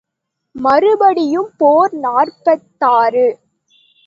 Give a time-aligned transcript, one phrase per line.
[0.55, 3.27] மறுபடியும் போர் நாற்பத்தாறு.